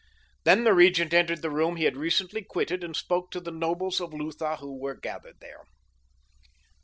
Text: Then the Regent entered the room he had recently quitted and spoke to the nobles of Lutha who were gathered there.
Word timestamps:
Then 0.45 0.63
the 0.63 0.73
Regent 0.73 1.13
entered 1.13 1.43
the 1.43 1.51
room 1.51 1.75
he 1.75 1.83
had 1.83 1.95
recently 1.95 2.41
quitted 2.41 2.83
and 2.83 2.95
spoke 2.95 3.29
to 3.29 3.39
the 3.39 3.51
nobles 3.51 4.01
of 4.01 4.15
Lutha 4.15 4.55
who 4.57 4.75
were 4.79 4.95
gathered 4.95 5.39
there. 5.41 5.61